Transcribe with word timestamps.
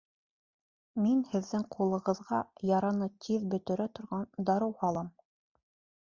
Мин 1.01 1.19
һеҙҙең 1.33 1.65
ҡулығыҙға 1.75 2.39
яраны 2.69 3.09
тиҙ 3.25 3.45
бөтөрә 3.51 3.85
торған 3.99 4.25
дарыу 4.51 4.73
һалам 4.81 5.13